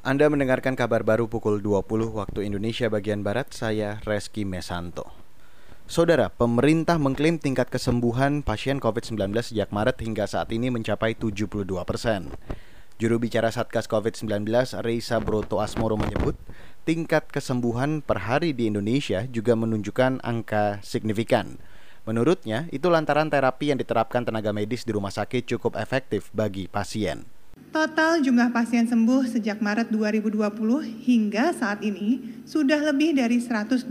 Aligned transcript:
Anda 0.00 0.32
mendengarkan 0.32 0.80
kabar 0.80 1.04
baru 1.04 1.28
pukul 1.28 1.60
20 1.60 2.16
waktu 2.16 2.48
Indonesia 2.48 2.88
bagian 2.88 3.20
Barat, 3.20 3.52
saya 3.52 4.00
Reski 4.08 4.48
Mesanto. 4.48 5.04
Saudara, 5.84 6.32
pemerintah 6.32 6.96
mengklaim 6.96 7.36
tingkat 7.36 7.68
kesembuhan 7.68 8.40
pasien 8.40 8.80
COVID-19 8.80 9.28
sejak 9.44 9.68
Maret 9.68 10.00
hingga 10.00 10.24
saat 10.24 10.48
ini 10.56 10.72
mencapai 10.72 11.12
72 11.12 11.84
persen. 11.84 12.32
Juru 12.96 13.20
bicara 13.20 13.52
Satgas 13.52 13.84
COVID-19, 13.92 14.48
Reisa 14.80 15.20
Broto 15.20 15.60
Asmoro 15.60 16.00
menyebut, 16.00 16.32
tingkat 16.88 17.28
kesembuhan 17.28 18.00
per 18.00 18.24
hari 18.24 18.56
di 18.56 18.72
Indonesia 18.72 19.28
juga 19.28 19.52
menunjukkan 19.52 20.24
angka 20.24 20.80
signifikan. 20.80 21.60
Menurutnya, 22.08 22.72
itu 22.72 22.88
lantaran 22.88 23.28
terapi 23.28 23.76
yang 23.76 23.76
diterapkan 23.76 24.24
tenaga 24.24 24.48
medis 24.56 24.88
di 24.88 24.96
rumah 24.96 25.12
sakit 25.12 25.44
cukup 25.44 25.76
efektif 25.76 26.32
bagi 26.32 26.72
pasien. 26.72 27.28
Total 27.70 28.18
jumlah 28.18 28.50
pasien 28.50 28.82
sembuh 28.82 29.30
sejak 29.30 29.62
Maret 29.62 29.94
2020 29.94 30.42
hingga 31.06 31.54
saat 31.54 31.86
ini 31.86 32.18
sudah 32.42 32.82
lebih 32.82 33.14
dari 33.14 33.38
180 33.38 33.86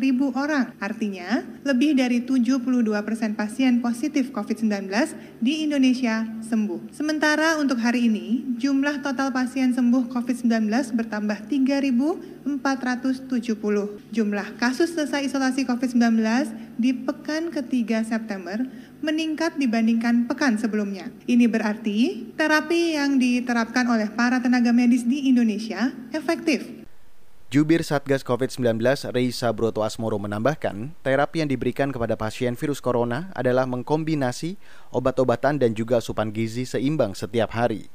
ribu 0.00 0.32
orang. 0.32 0.72
Artinya, 0.80 1.44
lebih 1.68 2.00
dari 2.00 2.24
72 2.24 2.64
persen 3.04 3.36
pasien 3.36 3.84
positif 3.84 4.32
COVID-19 4.32 4.88
di 5.36 5.68
Indonesia 5.68 6.24
sembuh. 6.48 6.96
Sementara 6.96 7.60
untuk 7.60 7.76
hari 7.76 8.08
ini, 8.08 8.56
jumlah 8.56 9.04
total 9.04 9.36
pasien 9.36 9.76
sembuh 9.76 10.08
COVID-19 10.08 10.64
bertambah 10.96 11.44
3.470. 11.44 12.56
Jumlah 14.16 14.48
kasus 14.56 14.96
selesai 14.96 15.28
isolasi 15.28 15.68
COVID-19 15.68 16.24
di 16.80 16.96
pekan 16.96 17.52
ketiga 17.52 18.00
September 18.00 18.64
meningkat 19.04 19.60
dibandingkan 19.60 20.24
pekan 20.24 20.56
sebelumnya. 20.56 21.12
Ini 21.28 21.44
berarti 21.44 22.32
terapi 22.32 22.96
yang 22.96 23.20
diterapkan 23.20 23.84
oleh 23.84 24.08
para 24.08 24.40
tenaga 24.40 24.72
medis 24.72 25.04
di 25.04 25.28
Indonesia 25.28 25.92
efektif. 26.16 26.84
Jubir 27.52 27.86
Satgas 27.86 28.26
COVID-19 28.26 28.82
Reisa 29.14 29.52
Broto 29.54 29.86
Asmoro 29.86 30.18
menambahkan, 30.18 30.90
terapi 31.06 31.38
yang 31.38 31.46
diberikan 31.52 31.94
kepada 31.94 32.18
pasien 32.18 32.58
virus 32.58 32.82
corona 32.82 33.30
adalah 33.30 33.62
mengkombinasi 33.68 34.58
obat-obatan 34.90 35.62
dan 35.62 35.70
juga 35.70 36.02
asupan 36.02 36.34
gizi 36.34 36.66
seimbang 36.66 37.14
setiap 37.14 37.54
hari. 37.54 37.86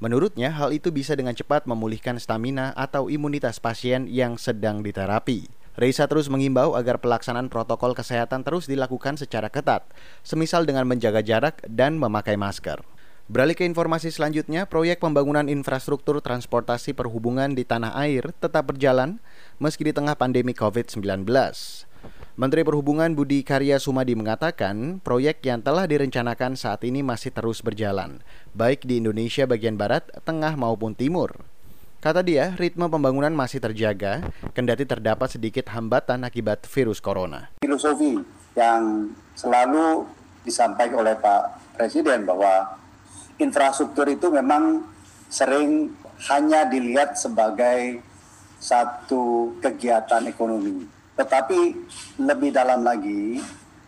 Menurutnya, 0.00 0.56
hal 0.56 0.72
itu 0.72 0.88
bisa 0.88 1.12
dengan 1.12 1.36
cepat 1.36 1.68
memulihkan 1.68 2.16
stamina 2.16 2.72
atau 2.72 3.12
imunitas 3.12 3.60
pasien 3.60 4.08
yang 4.08 4.40
sedang 4.40 4.80
diterapi. 4.80 5.63
Reisa 5.74 6.06
terus 6.06 6.30
mengimbau 6.30 6.78
agar 6.78 7.02
pelaksanaan 7.02 7.50
protokol 7.50 7.98
kesehatan 7.98 8.46
terus 8.46 8.70
dilakukan 8.70 9.18
secara 9.18 9.50
ketat, 9.50 9.82
semisal 10.22 10.62
dengan 10.62 10.86
menjaga 10.86 11.18
jarak 11.18 11.58
dan 11.66 11.98
memakai 11.98 12.38
masker. 12.38 12.86
Beralih 13.24 13.56
ke 13.58 13.64
informasi 13.66 14.12
selanjutnya, 14.12 14.70
proyek 14.70 15.00
pembangunan 15.00 15.48
infrastruktur 15.50 16.20
transportasi 16.20 16.94
perhubungan 16.94 17.56
di 17.56 17.66
tanah 17.66 17.96
air 17.96 18.30
tetap 18.36 18.70
berjalan 18.70 19.18
meski 19.56 19.88
di 19.88 19.96
tengah 19.96 20.14
pandemi 20.14 20.52
COVID-19. 20.52 21.24
Menteri 22.34 22.66
Perhubungan 22.66 23.14
Budi 23.14 23.46
Karya 23.46 23.80
Sumadi 23.80 24.12
mengatakan, 24.18 25.00
proyek 25.00 25.40
yang 25.46 25.62
telah 25.64 25.86
direncanakan 25.86 26.58
saat 26.58 26.82
ini 26.82 27.00
masih 27.00 27.30
terus 27.30 27.62
berjalan, 27.62 28.20
baik 28.52 28.84
di 28.84 28.98
Indonesia 29.00 29.46
bagian 29.46 29.80
barat, 29.80 30.04
tengah 30.26 30.58
maupun 30.58 30.92
timur. 30.92 31.53
Kata 32.04 32.20
dia, 32.20 32.52
ritme 32.60 32.84
pembangunan 32.84 33.32
masih 33.32 33.64
terjaga, 33.64 34.20
kendati 34.52 34.84
terdapat 34.84 35.40
sedikit 35.40 35.72
hambatan 35.72 36.28
akibat 36.28 36.68
virus 36.68 37.00
corona. 37.00 37.48
Filosofi 37.64 38.20
yang 38.52 39.08
selalu 39.32 40.04
disampaikan 40.44 41.00
oleh 41.00 41.16
Pak 41.16 41.72
Presiden 41.80 42.28
bahwa 42.28 42.76
infrastruktur 43.40 44.04
itu 44.12 44.28
memang 44.28 44.84
sering 45.32 45.96
hanya 46.28 46.68
dilihat 46.68 47.16
sebagai 47.16 48.04
satu 48.60 49.56
kegiatan 49.64 50.28
ekonomi. 50.28 50.84
Tetapi 51.16 51.60
lebih 52.20 52.52
dalam 52.52 52.84
lagi, 52.84 53.40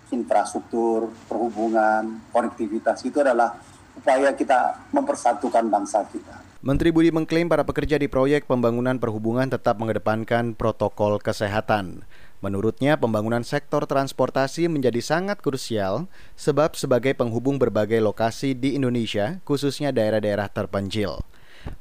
infrastruktur, 0.09 1.12
perhubungan, 1.28 2.32
konektivitas 2.32 3.05
itu 3.05 3.21
adalah 3.21 3.60
upaya 3.93 4.32
kita 4.32 4.88
mempersatukan 4.88 5.69
bangsa 5.69 6.00
kita. 6.09 6.45
Menteri 6.66 6.91
Budi 6.91 7.15
mengklaim 7.15 7.47
para 7.47 7.62
pekerja 7.62 7.94
di 7.94 8.10
proyek 8.10 8.50
pembangunan 8.50 8.99
perhubungan 8.99 9.47
tetap 9.47 9.78
mengedepankan 9.78 10.50
protokol 10.59 11.22
kesehatan. 11.22 12.03
Menurutnya, 12.43 12.99
pembangunan 12.99 13.47
sektor 13.47 13.87
transportasi 13.87 14.66
menjadi 14.66 14.99
sangat 14.99 15.38
krusial 15.38 16.10
sebab 16.34 16.75
sebagai 16.75 17.15
penghubung 17.15 17.62
berbagai 17.62 18.03
lokasi 18.03 18.59
di 18.59 18.75
Indonesia, 18.75 19.38
khususnya 19.47 19.94
daerah-daerah 19.94 20.50
terpencil. 20.50 21.22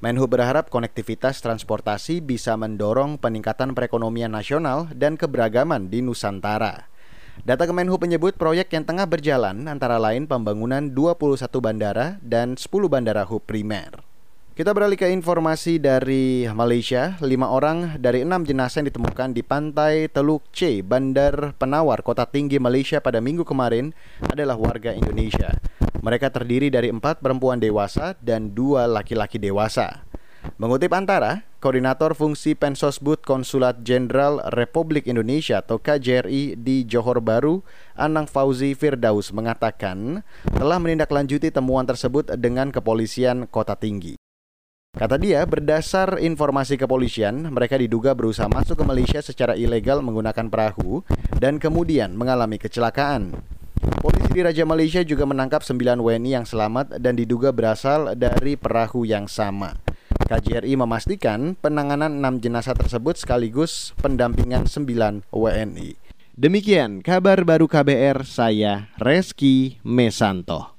Menhub 0.06 0.30
berharap 0.30 0.70
konektivitas 0.70 1.42
transportasi 1.42 2.22
bisa 2.22 2.54
mendorong 2.54 3.18
peningkatan 3.18 3.74
perekonomian 3.74 4.38
nasional 4.38 4.86
dan 4.94 5.18
keberagaman 5.18 5.90
di 5.90 6.06
Nusantara. 6.06 6.86
Data 7.42 7.66
Kemenhub 7.66 8.06
menyebut 8.06 8.38
proyek 8.38 8.70
yang 8.78 8.86
tengah 8.86 9.10
berjalan 9.10 9.66
antara 9.66 9.98
lain 9.98 10.30
pembangunan 10.30 10.94
21 10.94 11.42
bandara 11.58 12.22
dan 12.22 12.54
10 12.54 12.70
bandara 12.86 13.26
hub 13.26 13.42
primer. 13.50 14.05
Kita 14.56 14.72
beralih 14.72 14.96
ke 14.96 15.12
informasi 15.12 15.84
dari 15.84 16.48
Malaysia. 16.48 17.20
Lima 17.20 17.52
orang 17.52 18.00
dari 18.00 18.24
enam 18.24 18.48
jenazah 18.48 18.80
yang 18.80 18.88
ditemukan 18.88 19.36
di 19.36 19.44
pantai 19.44 20.08
Teluk 20.08 20.48
C, 20.56 20.80
Bandar 20.80 21.52
Penawar, 21.60 22.00
Kota 22.08 22.24
Tinggi 22.24 22.56
Malaysia 22.56 23.04
pada 23.04 23.20
minggu 23.20 23.44
kemarin 23.44 23.92
adalah 24.24 24.56
warga 24.56 24.96
Indonesia. 24.96 25.60
Mereka 26.00 26.32
terdiri 26.32 26.72
dari 26.72 26.88
empat 26.88 27.20
perempuan 27.20 27.60
dewasa 27.60 28.16
dan 28.24 28.56
dua 28.56 28.88
laki-laki 28.88 29.44
dewasa. 29.44 30.08
Mengutip 30.56 30.96
Antara, 30.96 31.44
Koordinator 31.60 32.16
Fungsi 32.16 32.56
Pensosbud 32.56 33.28
Konsulat 33.28 33.84
Jenderal 33.84 34.40
Republik 34.56 35.12
Indonesia 35.12 35.60
atau 35.60 35.84
KJRI 35.84 36.56
di 36.56 36.88
Johor 36.88 37.20
Baru, 37.20 37.60
Anang 38.00 38.32
Fauzi 38.32 38.72
Firdaus 38.72 39.36
mengatakan 39.36 40.24
telah 40.48 40.80
menindaklanjuti 40.80 41.52
temuan 41.52 41.84
tersebut 41.84 42.32
dengan 42.40 42.72
kepolisian 42.72 43.52
Kota 43.52 43.76
Tinggi. 43.76 44.15
Kata 44.96 45.20
dia, 45.20 45.44
berdasar 45.44 46.24
informasi 46.24 46.80
kepolisian, 46.80 47.52
mereka 47.52 47.76
diduga 47.76 48.16
berusaha 48.16 48.48
masuk 48.48 48.80
ke 48.80 48.86
Malaysia 48.88 49.20
secara 49.20 49.52
ilegal 49.60 50.00
menggunakan 50.00 50.48
perahu 50.48 51.04
dan 51.36 51.60
kemudian 51.60 52.16
mengalami 52.16 52.56
kecelakaan. 52.56 53.36
Polisi 54.00 54.32
di 54.32 54.40
Raja 54.40 54.64
Malaysia 54.64 55.04
juga 55.04 55.28
menangkap 55.28 55.68
9 55.68 56.00
WNI 56.00 56.40
yang 56.40 56.48
selamat 56.48 56.96
dan 57.04 57.20
diduga 57.20 57.52
berasal 57.52 58.16
dari 58.16 58.56
perahu 58.56 59.04
yang 59.04 59.28
sama. 59.28 59.76
KJRI 60.32 60.80
memastikan 60.80 61.60
penanganan 61.60 62.24
6 62.24 62.40
jenazah 62.48 62.72
tersebut 62.80 63.20
sekaligus 63.20 63.92
pendampingan 64.00 64.64
9 64.64 65.28
WNI. 65.28 66.00
Demikian 66.40 67.04
kabar 67.04 67.44
baru 67.44 67.68
KBR, 67.68 68.24
saya 68.24 68.88
Reski 68.96 69.84
Mesanto. 69.84 70.75